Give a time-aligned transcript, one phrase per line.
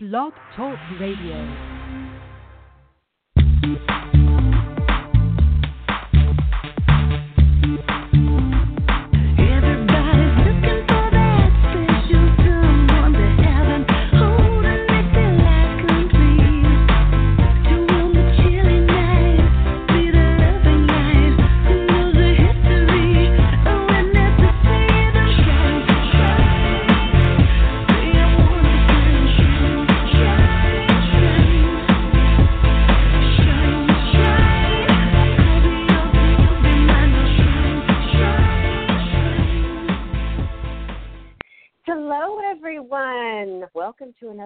[0.00, 1.77] Blog Talk Radio.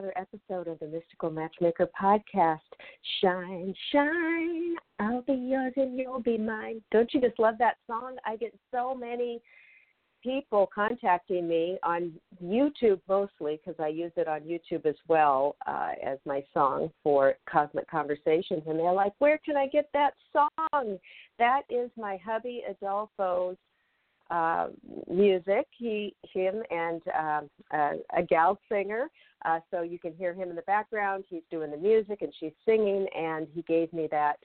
[0.02, 2.58] Another episode of the Mystical Matchmaker podcast.
[3.20, 4.74] Shine, shine.
[4.98, 6.82] I'll be yours and you'll be mine.
[6.90, 8.16] Don't you just love that song?
[8.26, 9.40] I get so many
[10.22, 15.90] people contacting me on YouTube mostly because I use it on YouTube as well uh,
[16.04, 18.62] as my song for Cosmic Conversations.
[18.66, 20.98] And they're like, where can I get that song?
[21.38, 23.56] That is my hubby Adolfo's
[24.32, 24.68] uh,
[25.08, 25.66] music.
[25.76, 27.40] He, him, and uh,
[28.16, 29.08] a gal singer.
[29.44, 31.24] Uh, so you can hear him in the background.
[31.28, 34.38] He's doing the music and she's singing, and he gave me that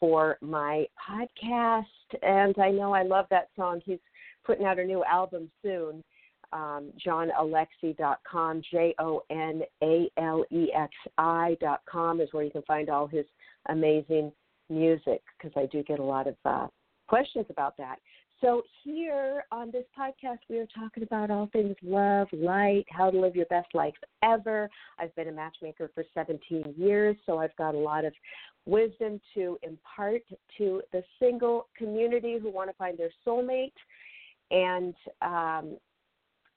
[0.00, 1.84] for my podcast.
[2.22, 3.80] And I know I love that song.
[3.84, 3.98] He's
[4.44, 6.02] putting out a new album soon.
[6.52, 12.90] Um, JonAlexi.com, J O N A L E X I.com is where you can find
[12.90, 13.24] all his
[13.68, 14.32] amazing
[14.68, 16.66] music because I do get a lot of uh,
[17.06, 18.00] questions about that.
[18.40, 23.20] So, here on this podcast, we are talking about all things love, light, how to
[23.20, 24.70] live your best life ever.
[24.98, 28.14] I've been a matchmaker for 17 years, so I've got a lot of
[28.64, 30.22] wisdom to impart
[30.56, 33.72] to the single community who want to find their soulmate.
[34.50, 35.76] And um,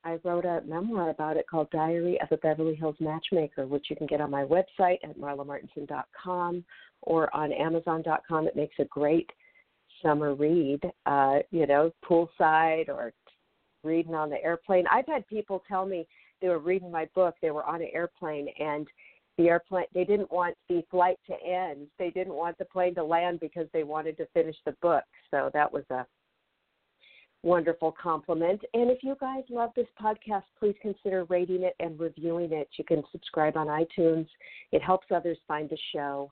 [0.06, 3.98] I wrote a memoir about it called Diary of a Beverly Hills Matchmaker, which you
[3.98, 6.64] can get on my website at marlamartenson.com
[7.02, 8.48] or on amazon.com.
[8.48, 9.30] It makes a great
[10.04, 13.14] summer read, uh, you know, poolside or
[13.84, 14.86] reading on the airplane.
[14.92, 16.08] I've had people tell me
[16.42, 18.88] they were reading my book, they were on an airplane and
[19.38, 21.88] the airplane they didn't want the flight to end.
[21.98, 25.04] They didn't want the plane to land because they wanted to finish the book.
[25.32, 26.06] So that was a
[27.42, 28.62] wonderful compliment.
[28.74, 32.70] And if you guys love this podcast, please consider rating it and reviewing it.
[32.78, 34.28] You can subscribe on iTunes.
[34.72, 36.32] It helps others find the show.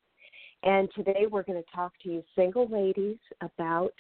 [0.63, 3.94] And today we're going to talk to you, single ladies, about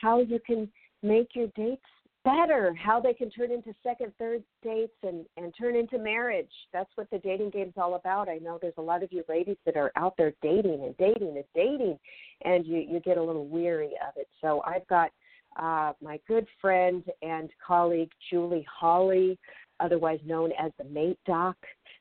[0.00, 0.68] how you can
[1.02, 1.82] make your dates
[2.24, 6.50] better, how they can turn into second, third dates and, and turn into marriage.
[6.72, 8.28] That's what the dating game's all about.
[8.28, 11.36] I know there's a lot of you ladies that are out there dating and dating
[11.36, 11.98] and dating,
[12.44, 14.28] and you, you get a little weary of it.
[14.40, 15.10] So I've got
[15.56, 19.38] uh, my good friend and colleague, Julie Holley,
[19.82, 21.56] otherwise known as the Mate Doc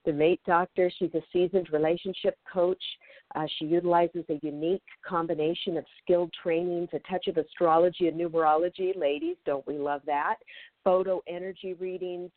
[0.05, 0.91] the mate doctor.
[0.97, 2.81] She's a seasoned relationship coach.
[3.35, 8.97] Uh, she utilizes a unique combination of skilled trainings, a touch of astrology and numerology.
[8.97, 10.35] Ladies, don't we love that?
[10.83, 12.31] Photo energy readings,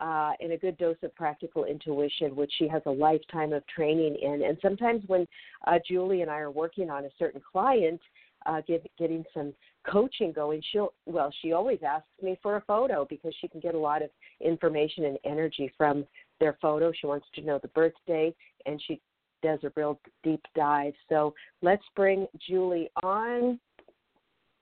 [0.00, 4.16] uh, and a good dose of practical intuition, which she has a lifetime of training
[4.20, 4.42] in.
[4.42, 5.26] And sometimes when
[5.66, 8.00] uh, Julie and I are working on a certain client,
[8.46, 9.54] uh, get, getting some
[9.90, 13.74] coaching going, she'll well, she always asks me for a photo because she can get
[13.74, 14.10] a lot of
[14.40, 16.04] information and energy from
[16.40, 16.92] their photo.
[16.92, 18.34] She wants to know the birthday,
[18.66, 19.00] and she
[19.42, 20.94] does a real deep dive.
[21.08, 23.60] So let's bring Julie on.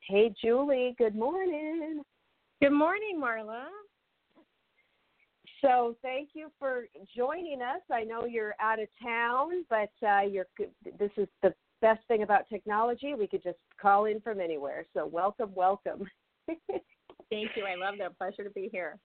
[0.00, 0.94] Hey, Julie.
[0.98, 2.02] Good morning.
[2.60, 3.64] Good morning, Marla.
[5.60, 7.80] So thank you for joining us.
[7.90, 10.46] I know you're out of town, but uh, you're.
[10.98, 13.14] This is the best thing about technology.
[13.14, 14.86] We could just call in from anywhere.
[14.94, 16.08] So welcome, welcome.
[16.46, 17.64] Thank you.
[17.66, 18.16] I love that.
[18.16, 18.98] Pleasure to be here.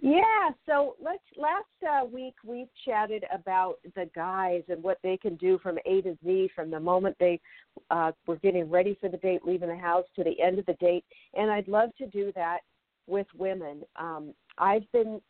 [0.00, 5.34] Yeah, so let's last uh, week we chatted about the guys and what they can
[5.36, 7.40] do from A to Z from the moment they
[7.90, 10.74] uh, were getting ready for the date, leaving the house to the end of the
[10.74, 12.58] date, and I'd love to do that
[13.08, 13.82] with women.
[13.96, 15.20] Um, I've been,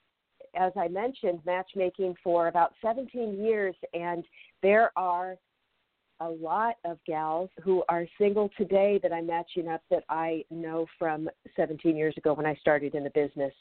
[0.54, 4.22] as I mentioned, matchmaking for about 17 years, and
[4.62, 5.36] there are
[6.20, 10.86] a lot of gals who are single today that I'm matching up that I know
[10.98, 13.52] from 17 years ago when I started in the business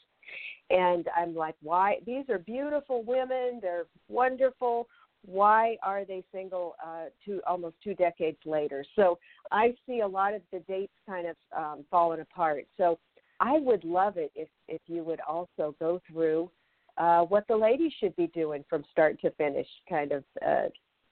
[0.70, 1.96] and I'm like, why?
[2.04, 3.58] These are beautiful women.
[3.62, 4.88] They're wonderful.
[5.24, 8.84] Why are they single uh, two almost two decades later?
[8.94, 9.18] So
[9.50, 12.66] I see a lot of the dates kind of um, falling apart.
[12.76, 12.98] So
[13.40, 16.50] I would love it if if you would also go through
[16.98, 20.66] uh, what the ladies should be doing from start to finish, kind of uh,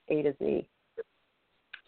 [0.09, 0.67] A to Z.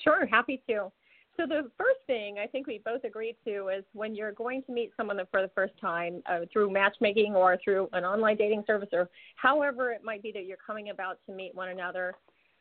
[0.04, 0.92] Sure, happy to.
[1.38, 4.74] So the first thing I think we both agreed to is when you're going to
[4.74, 8.90] meet someone for the first time uh, through matchmaking or through an online dating service
[8.92, 12.14] or however it might be that you're coming about to meet one another,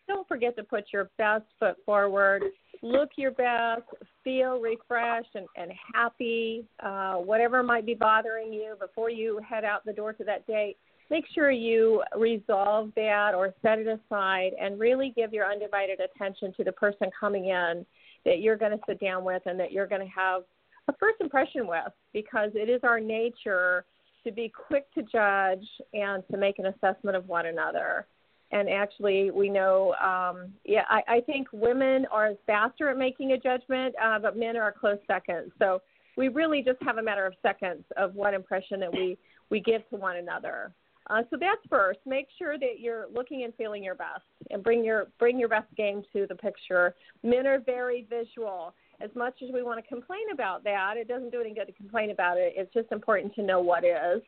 [0.06, 2.42] don't forget to put your best foot forward.
[2.80, 3.82] Look your best,
[4.22, 6.64] feel refreshed and, and happy.
[6.80, 10.76] Uh, whatever might be bothering you before you head out the door to that date,
[11.10, 16.52] make sure you resolve that or set it aside and really give your undivided attention
[16.56, 17.86] to the person coming in
[18.24, 20.42] that you're going to sit down with and that you're going to have
[20.88, 23.84] a first impression with because it is our nature
[24.24, 28.06] to be quick to judge and to make an assessment of one another.
[28.50, 33.38] And actually, we know, um, yeah, I, I think women are faster at making a
[33.38, 35.52] judgment, uh, but men are a close second.
[35.58, 35.82] So
[36.16, 39.18] we really just have a matter of seconds of what impression that we,
[39.50, 40.72] we give to one another.
[41.10, 42.00] Uh, so that's first.
[42.04, 45.74] Make sure that you're looking and feeling your best, and bring your bring your best
[45.76, 46.94] game to the picture.
[47.22, 48.74] Men are very visual.
[49.00, 51.72] As much as we want to complain about that, it doesn't do any good to
[51.72, 52.54] complain about it.
[52.56, 54.20] It's just important to know what is,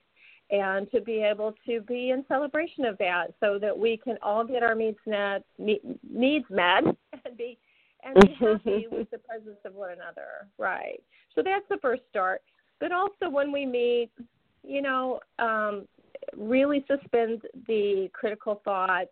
[0.50, 4.44] and to be able to be in celebration of that, so that we can all
[4.44, 6.84] get our needs met, needs met,
[7.24, 7.58] and be
[8.04, 10.48] and be happy with the presence of one another.
[10.58, 11.02] Right.
[11.34, 12.42] So that's the first start.
[12.78, 14.10] But also when we meet,
[14.62, 15.86] you know, um,
[16.36, 19.10] really suspend the critical thoughts.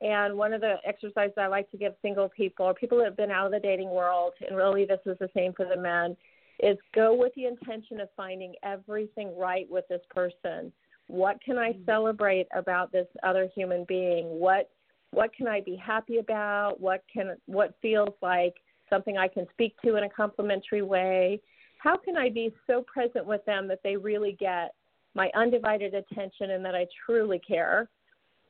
[0.00, 3.16] And one of the exercises I like to give single people or people that have
[3.16, 6.16] been out of the dating world, and really this is the same for the men,
[6.60, 10.72] is go with the intention of finding everything right with this person.
[11.06, 11.84] What can I mm-hmm.
[11.84, 14.26] celebrate about this other human being?
[14.38, 14.70] What
[15.10, 16.80] what can I be happy about?
[16.80, 18.54] What can what feels like
[18.90, 21.40] something I can speak to in a complimentary way?
[21.78, 24.74] How can I be so present with them that they really get
[25.14, 27.88] my undivided attention and that I truly care.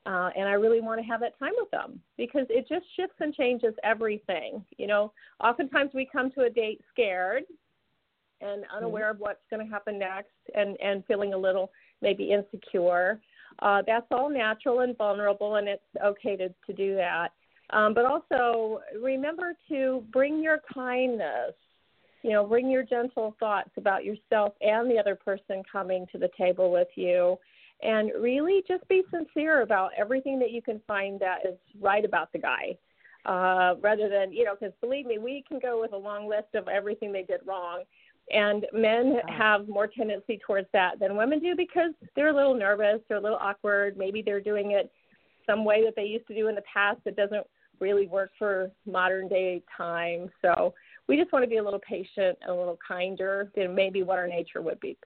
[0.06, 3.16] Uh, and I really want to have that time with them because it just shifts
[3.20, 4.62] and changes everything.
[4.76, 5.12] You know,
[5.42, 7.44] oftentimes we come to a date scared
[8.42, 9.16] and unaware mm-hmm.
[9.16, 11.70] of what's going to happen next and, and feeling a little
[12.02, 13.18] maybe insecure.
[13.60, 17.28] Uh, that's all natural and vulnerable, and it's okay to, to do that.
[17.70, 21.54] Um, but also remember to bring your kindness
[22.24, 26.30] you know, bring your gentle thoughts about yourself and the other person coming to the
[26.38, 27.36] table with you.
[27.82, 32.32] And really just be sincere about everything that you can find that is right about
[32.32, 32.78] the guy.
[33.26, 36.54] Uh, rather than, you know, because believe me, we can go with a long list
[36.54, 37.82] of everything they did wrong.
[38.30, 43.00] And men have more tendency towards that than women do because they're a little nervous,
[43.06, 43.98] they're a little awkward.
[43.98, 44.90] Maybe they're doing it
[45.46, 47.46] some way that they used to do in the past that doesn't
[47.80, 50.30] really work for modern day time.
[50.40, 50.72] So
[51.08, 54.18] we just want to be a little patient, and a little kinder than maybe what
[54.18, 54.96] our nature would be.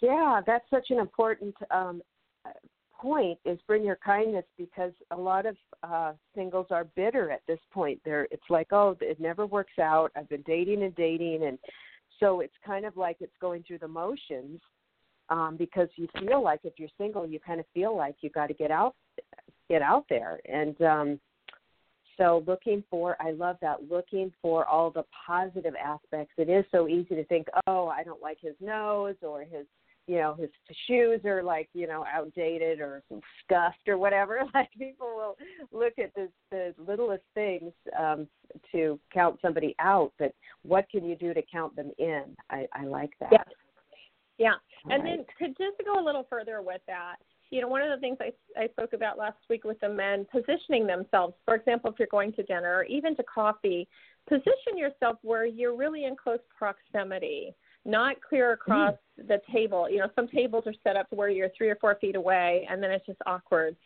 [0.00, 2.00] Yeah, that's such an important um,
[3.00, 7.58] point is bring your kindness because a lot of uh, singles are bitter at this
[7.72, 8.00] point.
[8.04, 10.12] They're it's like oh it never works out.
[10.16, 11.58] I've been dating and dating and
[12.18, 14.60] so it's kind of like it's going through the motions
[15.30, 18.48] um, because you feel like if you're single you kind of feel like you've got
[18.48, 18.94] to get out
[19.68, 21.20] get out there and um,
[22.20, 26.34] so looking for i love that looking for all the positive aspects.
[26.36, 29.66] It is so easy to think oh i don't like his nose or his
[30.06, 30.50] you know his
[30.86, 33.02] shoes are like you know outdated or
[33.44, 34.40] scuffed or whatever.
[34.54, 35.36] Like people will
[35.72, 38.26] look at the the littlest things um
[38.72, 42.24] to count somebody out but what can you do to count them in?
[42.50, 43.30] I i like that.
[43.32, 43.44] Yeah.
[44.38, 44.54] Yeah.
[44.92, 45.18] And right.
[45.38, 47.16] then to just to go a little further with that
[47.50, 50.26] you know, one of the things I, I spoke about last week with the men,
[50.30, 51.34] positioning themselves.
[51.44, 53.88] For example, if you're going to dinner or even to coffee,
[54.28, 57.54] position yourself where you're really in close proximity,
[57.84, 59.28] not clear across mm.
[59.28, 59.90] the table.
[59.90, 62.66] You know, some tables are set up to where you're three or four feet away,
[62.70, 63.76] and then it's just awkward.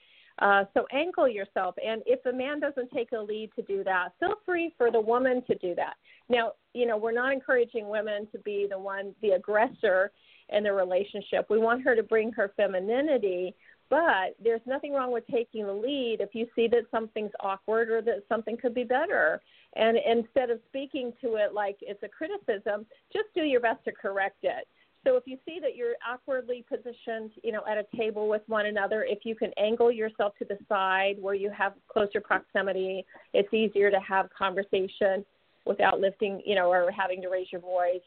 [0.41, 4.09] Uh, so angle yourself, and if the man doesn't take a lead to do that,
[4.19, 5.95] feel free for the woman to do that.
[6.29, 10.11] Now, you know, we're not encouraging women to be the one, the aggressor
[10.51, 11.47] in the relationship.
[11.49, 13.55] We want her to bring her femininity,
[13.91, 18.03] but there's nothing wrong with taking the lead if you see that something's awkward or
[18.03, 19.41] that something could be better.
[19.77, 23.93] And instead of speaking to it like it's a criticism, just do your best to
[23.93, 24.67] correct it.
[25.07, 28.67] So if you see that you're awkwardly positioned, you know, at a table with one
[28.67, 33.53] another, if you can angle yourself to the side where you have closer proximity, it's
[33.53, 35.25] easier to have conversation
[35.67, 38.01] without lifting, you know, or having to raise your voice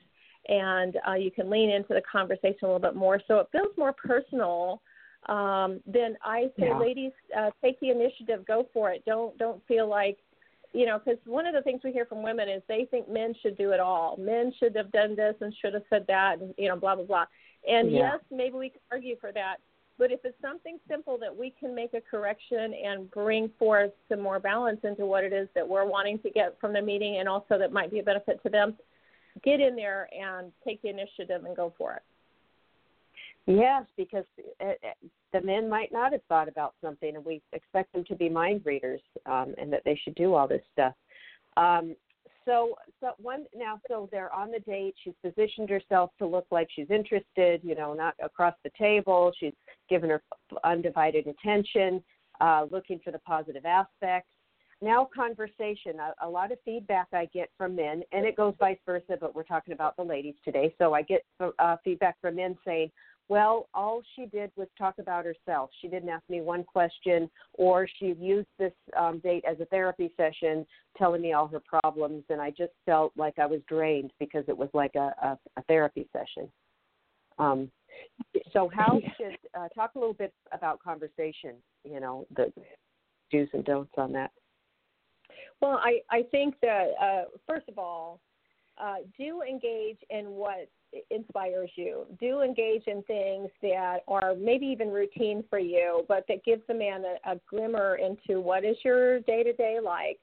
[0.48, 3.20] and uh, you can lean into the conversation a little bit more.
[3.28, 4.82] So it feels more personal.
[5.28, 6.78] Um, then I say, yeah.
[6.78, 9.04] ladies, uh, take the initiative, go for it.
[9.06, 10.18] Don't don't feel like,
[10.74, 13.34] you know, because one of the things we hear from women is they think men
[13.42, 14.16] should do it all.
[14.18, 17.06] Men should have done this and should have said that, and you know, blah blah
[17.06, 17.26] blah.
[17.68, 18.14] And yeah.
[18.14, 19.58] yes, maybe we can argue for that.
[19.98, 24.22] But if it's something simple that we can make a correction and bring forth some
[24.22, 27.28] more balance into what it is that we're wanting to get from the meeting and
[27.28, 28.78] also that might be a benefit to them,
[29.44, 32.04] get in there and take the initiative and go for it.
[33.48, 34.26] Yes, because
[34.60, 38.16] uh, uh, the men might not have thought about something, and we expect them to
[38.16, 40.94] be mind readers, um, and that they should do all this stuff.
[41.56, 41.96] Um,
[42.44, 44.96] so, so one now, so they're on the date.
[45.04, 47.62] She's positioned herself to look like she's interested.
[47.64, 49.32] You know, not across the table.
[49.40, 49.54] She's
[49.90, 50.22] given her
[50.66, 52.04] undivided attention,
[52.42, 54.30] uh, looking for the positive aspects.
[54.82, 56.00] Now, conversation.
[56.00, 59.18] A, a lot of feedback I get from men, and it goes vice versa.
[59.20, 62.92] But we're talking about the ladies today, so I get uh, feedback from men saying,
[63.30, 65.70] well, all she did was talk about herself.
[65.82, 70.14] She didn't ask me one question, or she used this um, date as a therapy
[70.16, 70.66] session,
[70.98, 74.58] telling me all her problems, and I just felt like I was drained because it
[74.58, 76.50] was like a, a, a therapy session.
[77.38, 77.70] Um,
[78.54, 81.56] so, how should uh, talk a little bit about conversation?
[81.84, 82.52] You know, the
[83.32, 84.32] do's and don'ts on that.
[85.62, 88.20] Well, I I think that uh, first of all,
[88.82, 90.70] uh, do engage in what
[91.10, 92.06] inspires you.
[92.20, 96.74] Do engage in things that are maybe even routine for you, but that gives the
[96.74, 100.20] man a, a glimmer into what is your day to day like.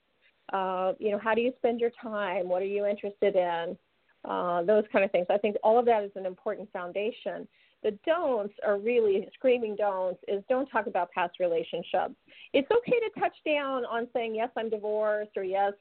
[0.53, 2.47] Uh, you know, how do you spend your time?
[2.47, 3.77] What are you interested in?
[4.23, 5.27] Uh, those kind of things.
[5.29, 7.47] I think all of that is an important foundation.
[7.85, 12.15] The don'ts are really screaming don'ts is don't talk about past relationships.
[12.51, 15.73] It's okay to touch down on saying yes, I'm divorced or yes,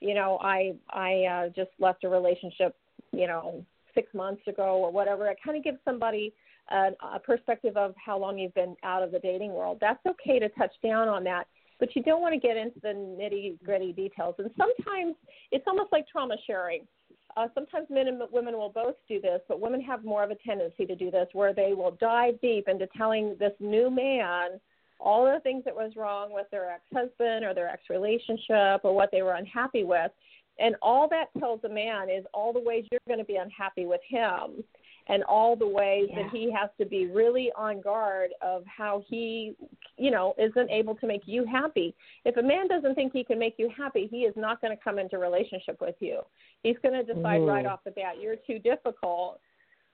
[0.00, 2.74] you know, I I uh, just left a relationship,
[3.12, 5.26] you know, six months ago or whatever.
[5.26, 6.32] It kind of gives somebody
[6.70, 9.76] a, a perspective of how long you've been out of the dating world.
[9.78, 12.94] That's okay to touch down on that, but you don't want to get into the
[12.94, 14.36] nitty gritty details.
[14.38, 15.16] And sometimes
[15.50, 16.86] it's almost like trauma sharing.
[17.36, 20.34] Uh, sometimes men and women will both do this, but women have more of a
[20.46, 24.60] tendency to do this where they will dive deep into telling this new man
[25.00, 29.22] all the things that was wrong with their ex-husband or their ex-relationship or what they
[29.22, 30.10] were unhappy with.
[30.58, 33.86] And all that tells a man is all the ways you're going to be unhappy
[33.86, 34.62] with him
[35.08, 36.22] and all the ways yeah.
[36.22, 39.54] that he has to be really on guard of how he
[39.96, 41.94] you know isn't able to make you happy.
[42.24, 44.82] If a man doesn't think he can make you happy he is not going to
[44.82, 46.20] come into relationship with you.
[46.62, 47.48] He's going to decide mm.
[47.48, 49.40] right off the bat you're too difficult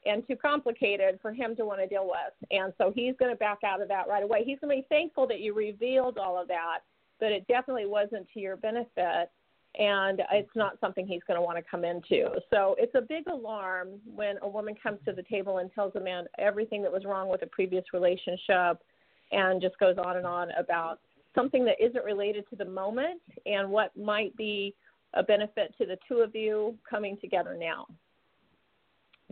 [0.06, 2.50] and too complicated for him to want to deal with.
[2.50, 4.44] And so he's going to back out of that right away.
[4.44, 6.80] He's going to be thankful that you revealed all of that
[7.20, 9.30] but it definitely wasn't to your benefit
[9.76, 12.30] and it's not something he's going to want to come into.
[12.50, 16.00] So it's a big alarm when a woman comes to the table and tells a
[16.00, 18.82] man everything that was wrong with a previous relationship
[19.30, 21.00] and just goes on and on about
[21.34, 24.74] something that isn't related to the moment and what might be
[25.14, 27.86] a benefit to the two of you coming together now.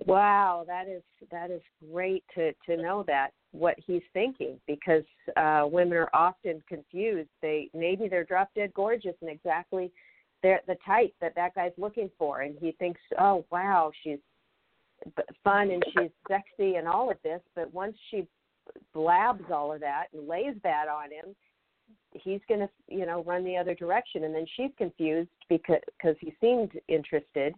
[0.04, 5.04] Wow, that is that is great to to know that what he's thinking because
[5.36, 7.30] uh women are often confused.
[7.40, 9.90] They maybe they're drop dead gorgeous and exactly
[10.66, 14.18] the type that that guy's looking for, and he thinks, oh wow, she's
[15.44, 18.26] fun and she's sexy and all of this, but once she
[18.92, 21.36] blabs all of that and lays that on him,
[22.12, 26.16] he's going to you know run the other direction, and then she's confused because because
[26.20, 27.54] he seemed interested,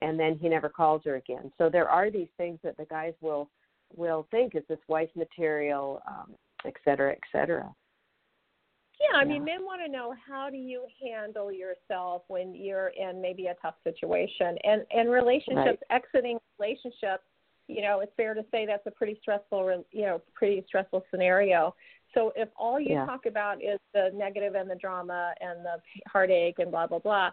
[0.00, 1.52] and then he never calls her again.
[1.58, 3.48] So there are these things that the guys will
[3.96, 6.34] will think is this wife material, um,
[6.64, 7.72] et cetera, et cetera.
[9.10, 13.20] Yeah, I mean, men want to know how do you handle yourself when you're in
[13.20, 16.02] maybe a tough situation, and and relationships, right.
[16.02, 17.24] exiting relationships.
[17.68, 21.74] You know, it's fair to say that's a pretty stressful, you know, pretty stressful scenario.
[22.14, 23.06] So if all you yeah.
[23.06, 27.30] talk about is the negative and the drama and the heartache and blah blah blah,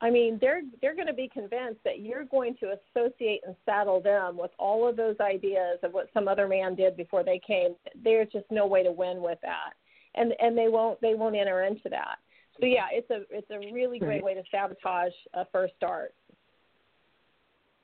[0.00, 4.00] I mean, they're they're going to be convinced that you're going to associate and saddle
[4.00, 7.76] them with all of those ideas of what some other man did before they came.
[8.02, 9.74] There's just no way to win with that
[10.14, 12.18] and and they won't they won't enter into that.
[12.60, 16.14] So yeah, it's a it's a really great way to sabotage a first start.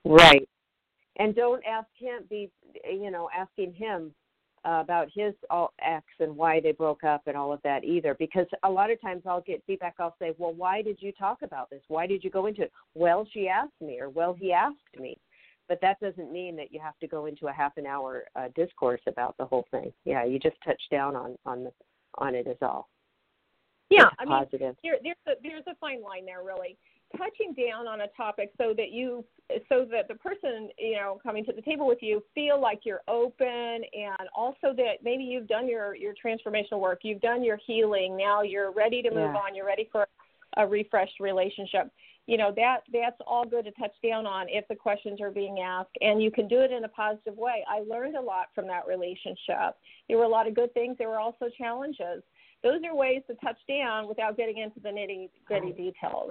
[0.05, 0.49] Right,
[1.19, 2.51] and don't ask him be
[2.85, 4.13] you know asking him
[4.65, 8.15] uh, about his all ex and why they broke up and all of that either.
[8.19, 11.43] Because a lot of times I'll get feedback I'll say well why did you talk
[11.43, 11.83] about this?
[11.89, 12.73] Why did you go into it?
[12.95, 15.17] Well she asked me or well he asked me.
[15.69, 18.49] But that doesn't mean that you have to go into a half an hour uh,
[18.57, 19.93] discourse about the whole thing.
[20.05, 21.73] Yeah you just touch down on on the
[22.19, 22.89] on it is all.
[23.91, 24.61] Yeah, it's I positive.
[24.61, 26.79] mean, there, there's a there's a fine line there, really.
[27.17, 29.25] Touching down on a topic so that you
[29.69, 33.03] so that the person you know coming to the table with you feel like you're
[33.09, 38.17] open and also that maybe you've done your your transformational work you've done your healing
[38.17, 39.41] now you're ready to move yeah.
[39.41, 40.07] on you're ready for
[40.57, 41.91] a refreshed relationship
[42.31, 45.59] you know that that's all good to touch down on if the questions are being
[45.59, 47.65] asked and you can do it in a positive way.
[47.69, 49.75] I learned a lot from that relationship.
[50.07, 50.97] There were a lot of good things.
[50.97, 52.23] There were also challenges.
[52.63, 56.31] Those are ways to touch down without getting into the nitty gritty details.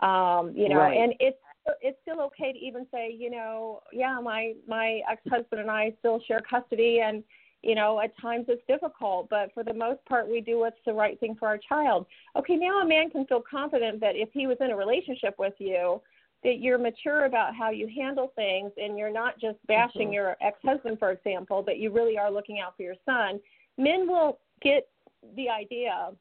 [0.00, 0.96] Um you know Right.
[0.98, 1.36] and it's
[1.82, 5.92] it's still okay to even say you know yeah my my ex husband and i
[5.98, 7.22] still share custody and
[7.64, 10.92] you know at times it's difficult but for the most part we do what's the
[10.92, 12.06] right thing for our child
[12.36, 15.54] okay now a man can feel confident that if he was in a relationship with
[15.58, 16.00] you
[16.42, 20.14] that you're mature about how you handle things and you're not just bashing Mhm.
[20.14, 23.40] your ex-husband for example but you really are looking out for your son
[23.78, 24.88] men will get
[25.34, 26.12] the idea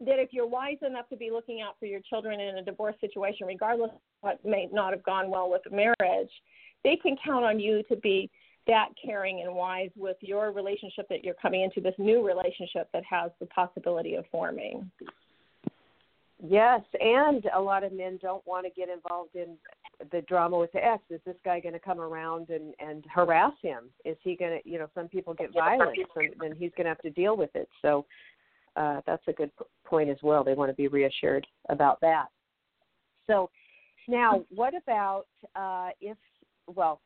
[0.00, 2.96] that if you're wise enough to be looking out for your children in a divorce
[3.00, 6.32] situation regardless of what may not have gone well with the marriage
[6.82, 8.30] they can count on you to be
[8.66, 13.02] that caring and wise with your relationship that you're coming into this new relationship that
[13.08, 14.90] has the possibility of forming
[16.42, 19.56] Yes, and a lot of men don't want to get involved in
[20.10, 21.02] the drama with the ex.
[21.10, 23.90] Is this guy going to come around and and harass him?
[24.04, 26.90] Is he going to, you know, some people get violent, so then he's going to
[26.90, 27.68] have to deal with it.
[27.82, 28.06] So
[28.76, 29.50] uh, that's a good
[29.84, 30.42] point as well.
[30.42, 32.26] They want to be reassured about that.
[33.26, 33.50] So
[34.08, 36.16] now, what about uh, if?
[36.74, 37.00] Well,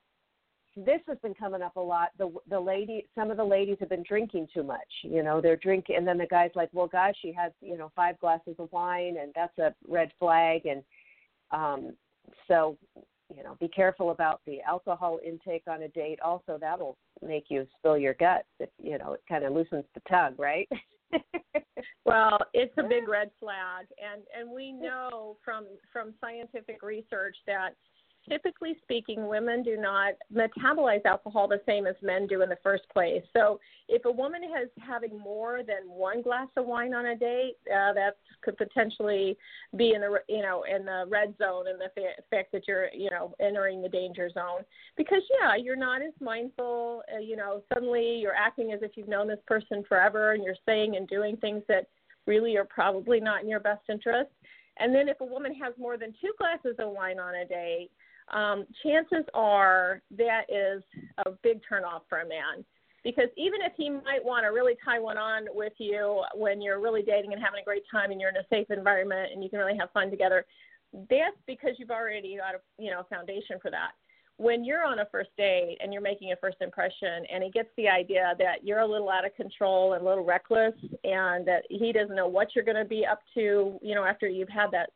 [0.77, 2.11] this has been coming up a lot.
[2.19, 4.81] The the lady, some of the ladies have been drinking too much.
[5.03, 7.93] You know, they're drinking, and then the guy's like, "Well, gosh, she has you know
[7.95, 10.83] five glasses of wine, and that's a red flag." And
[11.51, 11.93] um,
[12.49, 12.77] so,
[13.35, 16.21] you know, be careful about the alcohol intake on a date.
[16.21, 18.49] Also, that'll make you spill your guts.
[18.59, 20.69] If you know, it kind of loosens the tongue, right?
[22.05, 27.71] Well, it's a big red flag, and and we know from from scientific research that
[28.29, 32.85] typically speaking, women do not metabolize alcohol the same as men do in the first
[32.93, 33.23] place.
[33.33, 37.57] So if a woman is having more than one glass of wine on a date,
[37.69, 39.37] uh, that could potentially
[39.77, 42.89] be in the you know in the red zone and the fa- fact that you're
[42.93, 44.61] you know entering the danger zone
[44.97, 49.09] because yeah you're not as mindful uh, you know suddenly you're acting as if you've
[49.09, 51.89] known this person forever and you're saying and doing things that
[52.27, 54.31] really are probably not in your best interest
[54.79, 57.91] and then if a woman has more than two glasses of wine on a date
[58.33, 60.83] um, chances are that is
[61.27, 62.65] a big turnoff for a man.
[63.03, 66.81] Because even if he might want to really tie one on with you when you're
[66.81, 69.51] really dating and having a great time and you're in a safe environment and you
[69.51, 70.47] can really have fun together
[71.11, 73.93] that's because you've already got a you know foundation for that.
[74.37, 77.69] When you're on a first date and you're making a first impression and he gets
[77.77, 81.63] the idea that you're a little out of control and a little reckless and that
[81.71, 84.71] he doesn't know what you're going to be up to you know after you've had
[84.73, 84.91] that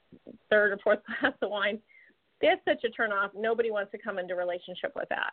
[0.51, 1.79] third or fourth glass of wine
[2.41, 5.31] that's such a turn off nobody wants to come into a relationship with that.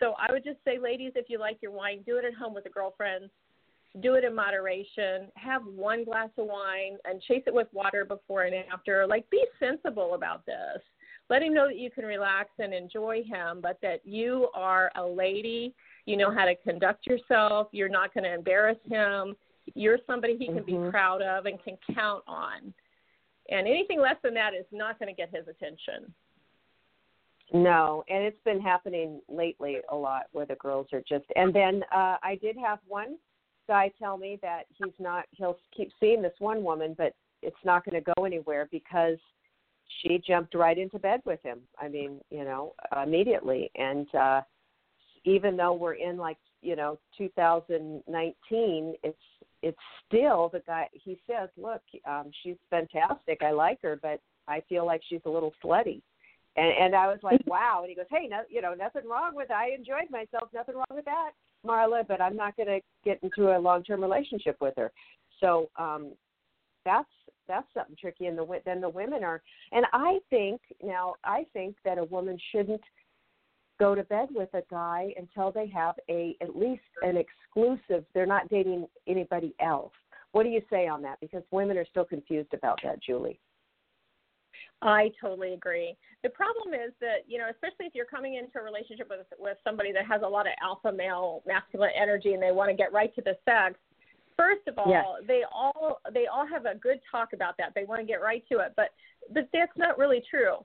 [0.00, 2.54] So i would just say ladies if you like your wine do it at home
[2.54, 3.30] with the girlfriends.
[4.00, 5.28] Do it in moderation.
[5.36, 9.06] Have one glass of wine and chase it with water before and after.
[9.06, 10.82] Like be sensible about this.
[11.30, 15.04] Let him know that you can relax and enjoy him, but that you are a
[15.04, 19.34] lady, you know how to conduct yourself, you're not going to embarrass him,
[19.74, 20.84] you're somebody he can Mhm.
[20.84, 22.72] be proud of and can count on.
[23.48, 26.14] And anything less than that is not going to get his attention.
[27.52, 31.26] No, and it's been happening lately a lot where the girls are just.
[31.36, 33.16] And then uh, I did have one
[33.68, 35.26] guy tell me that he's not.
[35.30, 39.18] He'll keep seeing this one woman, but it's not going to go anywhere because
[40.00, 41.60] she jumped right into bed with him.
[41.78, 43.70] I mean, you know, immediately.
[43.76, 44.40] And uh,
[45.24, 49.16] even though we're in like you know 2019, it's
[49.62, 50.88] it's still the guy.
[50.92, 53.42] He says, "Look, um, she's fantastic.
[53.42, 56.02] I like her, but I feel like she's a little slutty."
[56.56, 57.80] And and I was like, wow.
[57.82, 59.50] And he goes, hey, no, you know, nothing wrong with.
[59.50, 60.48] I enjoyed myself.
[60.54, 61.30] Nothing wrong with that,
[61.64, 62.06] Marla.
[62.06, 64.90] But I'm not going to get into a long term relationship with her.
[65.40, 66.12] So um,
[66.84, 67.08] that's
[67.46, 68.26] that's something tricky.
[68.26, 69.42] And the then the women are.
[69.72, 72.82] And I think now I think that a woman shouldn't
[73.78, 78.04] go to bed with a guy until they have a at least an exclusive.
[78.14, 79.92] They're not dating anybody else.
[80.32, 81.18] What do you say on that?
[81.20, 83.38] Because women are still confused about that, Julie.
[84.82, 85.96] I totally agree.
[86.22, 89.56] The problem is that, you know, especially if you're coming into a relationship with with
[89.64, 92.92] somebody that has a lot of alpha male masculine energy and they want to get
[92.92, 93.78] right to the sex,
[94.36, 95.04] first of all, Yes.
[95.26, 97.72] they all they all have a good talk about that.
[97.74, 98.90] They want to get right to it, but
[99.32, 100.56] but that's not really true.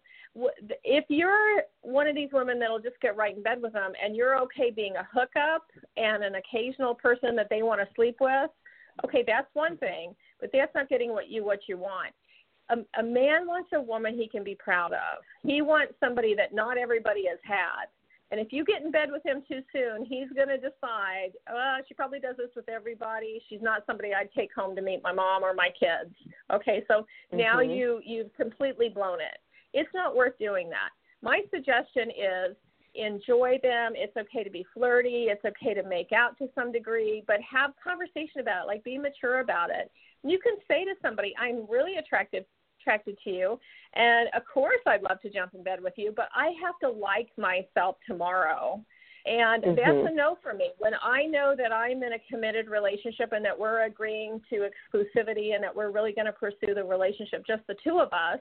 [0.84, 4.15] If you're one of these women that'll just get right in bed with them and
[4.15, 5.65] you're okay being a hookup
[5.97, 8.49] and an occasional person that they want to sleep with,
[9.04, 12.13] okay, that's one thing, but that's not getting what you what you want
[12.71, 15.23] a, a man wants a woman he can be proud of.
[15.43, 17.88] He wants somebody that not everybody has had.
[18.31, 21.77] And if you get in bed with him too soon, he's going to decide, oh,
[21.86, 23.41] she probably does this with everybody.
[23.49, 26.15] She's not somebody I'd take home to meet my mom or my kids.
[26.49, 27.75] Okay, so now Mhm.
[27.77, 29.38] you you've completely blown it.
[29.73, 30.89] it's not worth doing that.
[31.21, 32.57] My suggestion is
[32.93, 33.93] enjoy them.
[33.95, 35.29] It's okay to be flirty.
[35.29, 38.67] It's okay to make out to some degree, but have conversation about it.
[38.67, 39.89] Like be mature about it.
[40.23, 42.45] You can say to somebody, "I'm really attracted
[42.81, 43.59] attracted to you,
[43.93, 46.89] and of course I'd love to jump in bed with you, but I have to
[46.89, 48.83] like myself tomorrow."
[49.25, 49.75] And Mhm.
[49.75, 50.71] that's a no for me.
[50.79, 55.53] When I know that I'm in a committed relationship and that we're agreeing to exclusivity
[55.53, 58.39] and that we're really going to pursue the relationship, just the two of us,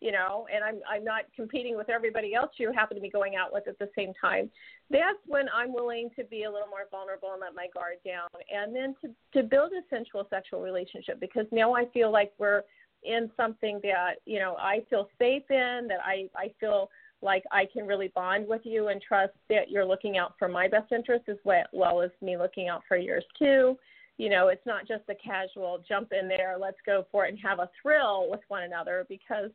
[0.00, 3.36] you know, and I'm I'm not competing with everybody else you happen to be going
[3.36, 4.50] out with at the same time.
[4.90, 8.28] That's when I'm willing to be a little more vulnerable and let my guard down,
[8.52, 12.62] and then to to build a sensual sexual relationship because now I feel like we're
[13.04, 16.90] in something that you know I feel safe in, that I I feel
[17.22, 20.68] like I can really bond with you and trust that you're looking out for my
[20.68, 23.78] best interest as well, as me looking out for yours too.
[24.18, 27.38] You know, it's not just a casual jump in there, let's go for it and
[27.38, 29.50] have a thrill with one another because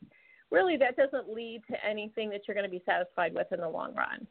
[0.49, 3.69] really that doesn't lead to anything that you're going to be satisfied with in the
[3.69, 4.25] long run.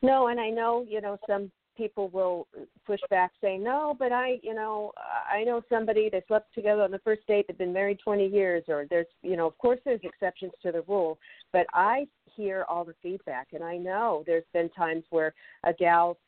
[0.00, 2.48] No, and I know, you know, some people will
[2.84, 4.92] push back saying, no, but I, you know,
[5.32, 8.64] I know somebody they slept together on the first date, they've been married 20 years,
[8.68, 11.18] or there's, you know, of course there's exceptions to the rule,
[11.52, 15.32] but I hear all the feedback, and I know there's been times where
[15.64, 16.18] a gal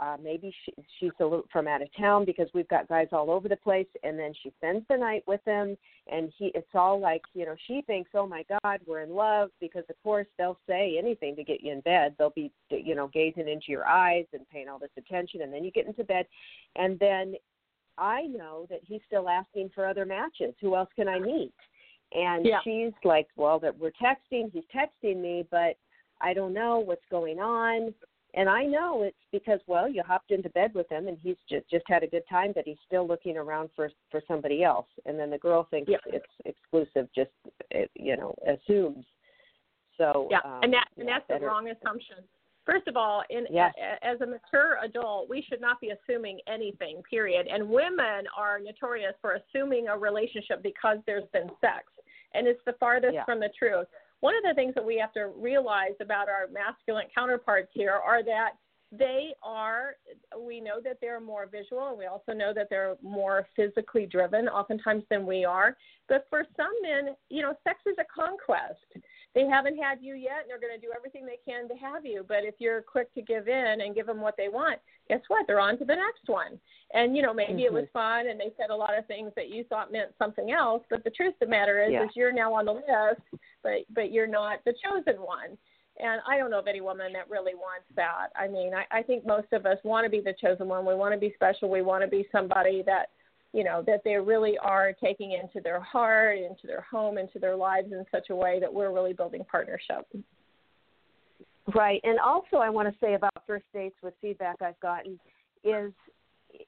[0.00, 3.30] uh, maybe she, she's a little from out of town because we've got guys all
[3.30, 5.76] over the place, and then she spends the night with him,
[6.10, 9.50] and he it's all like you know she thinks, oh my God, we're in love
[9.60, 12.14] because of course they'll say anything to get you in bed.
[12.18, 15.64] They'll be you know gazing into your eyes and paying all this attention, and then
[15.64, 16.26] you get into bed,
[16.76, 17.34] and then
[17.98, 20.54] I know that he's still asking for other matches.
[20.60, 21.52] Who else can I meet?
[22.12, 22.60] And Yeah.
[22.64, 24.50] she's like, well, that we're texting.
[24.50, 25.76] He's texting me, but
[26.20, 27.94] I don't know what's going on.
[28.34, 31.68] And I know it's because well, you hopped into bed with him, and he's just
[31.70, 34.86] just had a good time, but he's still looking around for for somebody else.
[35.06, 35.98] And then the girl thinks Yeah.
[36.06, 37.30] it's exclusive, just
[37.94, 39.04] you know assumes.
[39.96, 42.16] So Yeah, um, and that and yeah, that's the wrong assumption.
[42.66, 43.74] First of all, in Yes.
[43.78, 47.02] a, as a mature adult, we should not be assuming anything.
[47.08, 47.48] Period.
[47.48, 51.86] And women are notorious for assuming a relationship because there's been sex,
[52.34, 53.24] and it's the farthest Yeah.
[53.24, 53.88] from the truth.
[54.20, 58.22] One of the things that we have to realize about our masculine counterparts here are
[58.24, 58.50] that
[58.92, 59.94] they are
[60.38, 64.48] we know that they're more visual and we also know that they're more physically driven
[64.48, 65.76] oftentimes than we are.
[66.08, 68.80] But for some men you know sex is a conquest.
[69.32, 72.04] They haven't had you yet and they're going to do everything they can to have
[72.04, 72.24] you.
[72.26, 74.80] But if you're quick to give in and give them what they want
[75.10, 75.46] guess what?
[75.46, 76.58] They're on to the next one.
[76.94, 77.98] And you know maybe it was mm-hmm.
[77.98, 81.04] fun and they said a lot of things that you thought meant something else but
[81.04, 82.04] the truth of the matter is Yeah.
[82.04, 85.56] is you're now on the list but but you're not the chosen one
[86.02, 88.28] and I don't know of any woman that really wants that.
[88.36, 90.86] I mean, I, I think most of us want to be the chosen one.
[90.86, 91.70] We want to be special.
[91.70, 93.10] We want to be somebody that,
[93.52, 97.56] you know, that they really are taking into their heart, into their home, into their
[97.56, 100.06] lives in such a way that we're really building partnership.
[101.74, 102.00] Right.
[102.04, 105.18] And also, I want to say about first dates with feedback I've gotten
[105.62, 105.92] is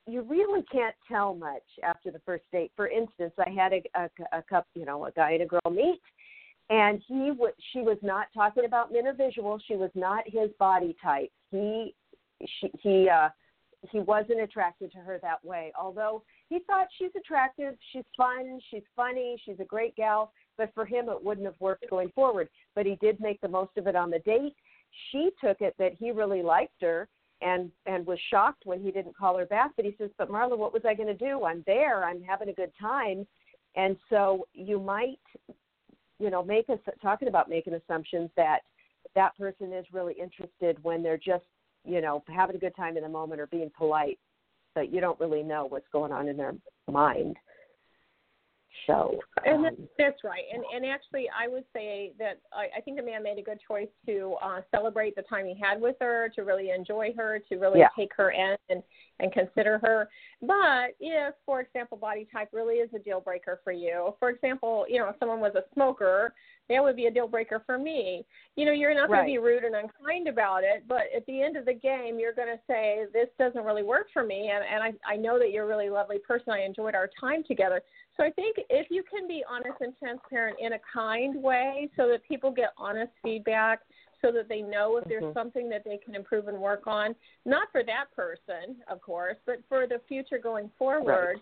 [0.06, 2.70] you really can't tell much after the first date.
[2.76, 5.60] For instance, I had a, a, a couple, you know, a guy and a girl
[5.70, 6.00] meet,
[6.72, 9.60] and he was she was not talking about men or visual.
[9.68, 11.30] She was not his body type.
[11.50, 11.94] He
[12.60, 13.28] she, he uh,
[13.90, 15.70] he wasn't attracted to her that way.
[15.78, 20.32] Although he thought she's attractive, she's fun, she's funny, she's a great gal.
[20.56, 22.48] But for him, it wouldn't have worked going forward.
[22.74, 24.56] But he did make the most of it on the date.
[25.10, 27.06] She took it that he really liked her
[27.42, 29.72] and and was shocked when he didn't call her back.
[29.76, 31.44] But he says, "But Marla, what was I going to do?
[31.44, 32.02] I'm there.
[32.04, 33.26] I'm having a good time."
[33.74, 35.18] And so you might,
[36.22, 38.60] you know, make us talking about making assumptions that
[39.16, 41.44] that person is really interested when they're just,
[41.84, 44.20] you know, having a good time in the moment or being polite,
[44.76, 46.54] but you don't really know what's going on in their
[46.88, 47.36] mind.
[48.86, 50.44] So, um, that, that's right.
[50.52, 53.58] And and actually, I would say that I, I think the man made a good
[53.66, 57.56] choice to uh, celebrate the time he had with her, to really enjoy her, to
[57.56, 57.88] really Yeah.
[57.96, 58.82] take her in and
[59.20, 60.08] and consider her.
[60.40, 64.84] But if, for example, body type really is a deal breaker for you, for example,
[64.88, 66.34] you know, if someone was a smoker,
[66.68, 68.24] that would be a deal breaker for me.
[68.56, 71.42] You know, you're not going to be rude and unkind about it, but at the
[71.42, 74.64] end of the game, you're going to say this doesn't really work for me, and
[74.64, 76.52] and I I know that you're a really lovely person.
[76.52, 77.82] I enjoyed our time together.
[78.22, 82.06] So I think if you can be honest and transparent in a kind way so
[82.08, 83.80] that people get honest feedback
[84.20, 85.34] so that they know if there's Mhm.
[85.34, 89.64] something that they can improve and work on, not for that person, of course, but
[89.68, 91.40] for the future going forward.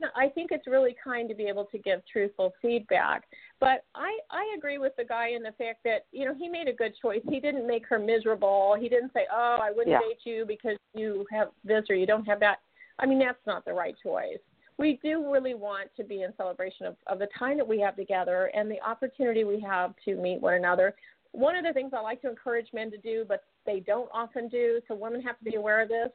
[0.00, 3.28] No, I think it's really kind to be able to give truthful feedback.
[3.60, 6.66] But I, I agree with the guy in the fact that, you know, he made
[6.66, 7.22] a good choice.
[7.28, 8.74] He didn't make her miserable.
[8.74, 10.00] He didn't say, Oh, I wouldn't Yeah.
[10.00, 12.60] date you because you have this or you don't have that.
[12.98, 14.40] I mean, that's not the right choice
[14.78, 17.96] we do really want to be in celebration of, of the time that we have
[17.96, 20.94] together and the opportunity we have to meet one another.
[21.32, 24.48] One of the things I like to encourage men to do, but they don't often
[24.48, 26.10] do, so women have to be aware of this.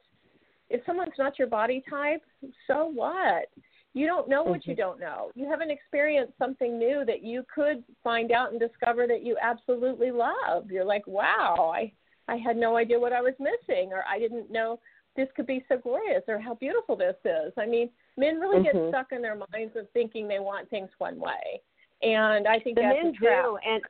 [0.70, 2.22] If someone's not your body type,
[2.66, 3.48] so what?
[3.94, 4.80] You don't know what you mm-hmm.
[4.80, 5.30] don't know.
[5.34, 10.10] You haven't experienced something new that you could find out and discover that you absolutely
[10.10, 10.70] love.
[10.70, 11.92] You're like, wow, I
[12.28, 14.80] I had no idea what I was missing, or I didn't know
[15.16, 17.52] this could be so glorious, or how beautiful this is.
[17.58, 18.72] I mean, men really Mhm.
[18.72, 21.62] get stuck in their minds of thinking they want things one way,
[22.02, 23.82] and I think the that's men do, and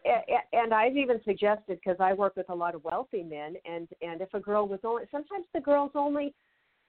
[0.53, 4.21] and I've even suggested because I work with a lot of wealthy men, and and
[4.21, 6.35] if a girl was only sometimes the girl's only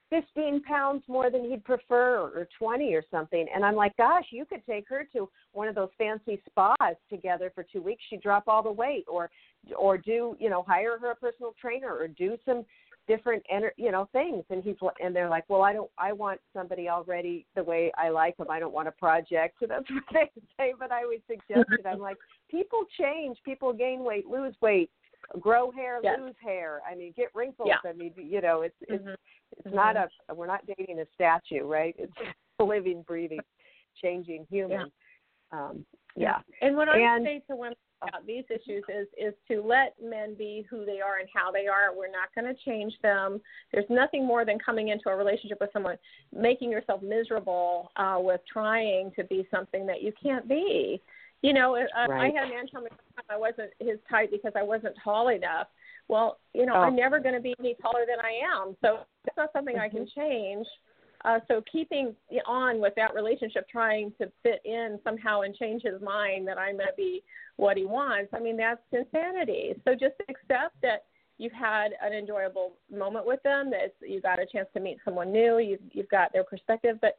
[0.10, 4.46] fifteen pounds more than he'd prefer, or twenty or something, and I'm like, gosh, you
[4.46, 8.04] could take her to one of those fancy spas together for two weeks.
[8.10, 9.32] She'd drop all the weight, or
[9.76, 12.63] or do you know hire her a personal trainer, or do some
[13.08, 14.44] different ener- you know things.
[14.50, 18.10] And he's and they're like well i don't i want somebody already the way i
[18.10, 19.56] like them i don't want a project.
[19.60, 20.74] So that's what they say.
[20.80, 22.18] But i always suggest it i'm like
[22.52, 23.38] people change.
[23.44, 24.89] People gain weight lose weight
[25.39, 26.20] grow hair Yes.
[26.22, 26.82] lose hair.
[26.89, 27.70] I mean get wrinkles.
[27.70, 27.89] Yeah.
[27.89, 29.16] i mean you know it's it's Mhm.
[29.66, 31.96] it's not a we're not dating a statue right?
[31.98, 32.13] It's
[32.60, 33.39] a living breathing
[34.02, 34.92] changing human.
[35.52, 35.86] Um
[36.16, 36.39] yeah.
[36.62, 37.76] And what I And- say to women
[38.08, 41.68] about these issues is is to let men be who they are and how they
[41.68, 41.96] are.
[41.96, 43.42] We're not going to change them.
[43.72, 45.98] There's nothing more than coming into a relationship with someone,
[46.36, 51.02] making yourself miserable uh, with trying to be something that you can't be.
[51.42, 52.34] You know, uh, I Right.
[52.36, 52.89] had a man tell me
[53.30, 55.68] I wasn't his type because I wasn't tall enough.
[56.08, 56.82] Well, you know, Oh.
[56.82, 59.89] I'm never going to be any taller than I am, so it's not something I
[59.89, 60.66] can change.
[61.25, 62.13] Uh, so keeping
[62.45, 66.77] on with that relationship, trying to fit in somehow and change his mind that going
[66.77, 67.23] to be
[67.55, 68.29] what he wants.
[68.33, 69.73] I mean, that's insanity.
[69.86, 71.05] So just accept that
[71.38, 75.31] you've had an enjoyable moment with them, that you got a chance to meet someone
[75.31, 77.17] new, you've, you've got their perspective, but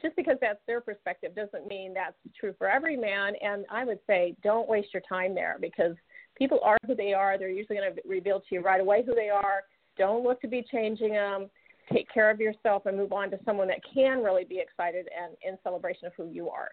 [0.00, 3.34] just because that's their perspective doesn't mean that's true for every man.
[3.42, 5.94] And I would say don't waste your time there because
[6.36, 7.38] people are who they are.
[7.38, 9.62] They're usually going to reveal to you right away who they are.
[9.98, 11.50] Don't look to be changing them.
[11.90, 15.34] Take care of yourself and move on to someone that can really be excited and
[15.42, 16.68] in celebration of who you are.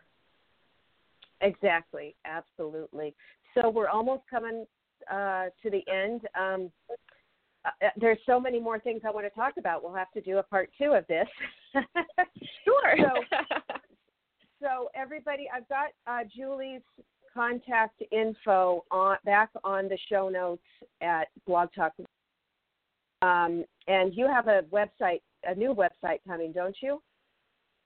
[1.42, 3.16] Exactly, absolutely.
[3.56, 4.66] So we're almost coming
[5.12, 6.22] uh, to the end.
[6.40, 6.72] Um,
[7.66, 9.84] uh, there's so many more things I want to talk about.
[9.84, 11.28] We'll have to do a part two of this.
[12.66, 12.96] Sure.
[12.98, 13.38] So,
[14.62, 16.82] so everybody, I've got uh, Julie's
[17.34, 20.64] contact info on back on the show notes
[21.02, 21.94] at Blog Talk.
[23.22, 27.02] Um, and you have a website, a new website coming, don't you?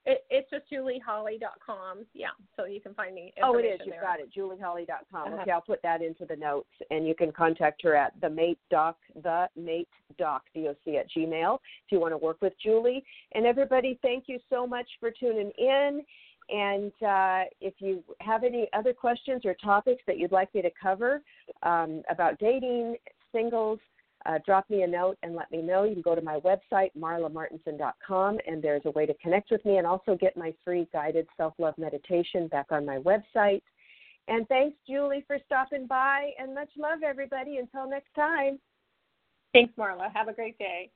[0.06, 2.06] It, it's just julieholley.com.
[2.13, 3.34] Yeah, so you can find me.
[3.42, 3.80] Oh, it is.
[3.86, 4.02] You've there.
[4.02, 4.30] got it.
[4.38, 5.34] JulieHolley.com.
[5.34, 5.42] Uh-huh.
[5.42, 8.60] Okay, I'll put that into the notes, and you can contact her at the mate
[8.70, 9.88] doc, the mate
[10.18, 13.02] doc, D-O-C at Gmail, if you want to work with Julie.
[13.34, 16.02] And everybody, thank you so much for tuning in.
[16.50, 20.72] And uh, if you have any other questions or topics that you'd like me to
[20.82, 21.22] cover
[21.63, 22.98] um, about dating,
[23.32, 23.80] singles,
[24.26, 25.84] uh, drop me a note and let me know.
[25.84, 29.78] You can go to my website, marlamartenson.com, and there's a way to connect with me
[29.78, 33.62] and also get my free guided self love meditation back on my website.
[34.28, 37.58] And thanks, Julie, for stopping by, and much love, everybody.
[37.58, 38.60] Until next time.
[39.54, 40.12] Thanks, Marla.
[40.14, 40.90] Have a great day.